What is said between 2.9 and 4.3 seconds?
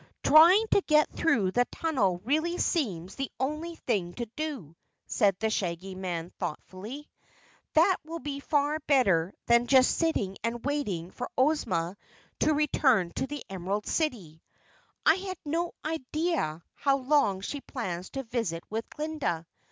the only thing to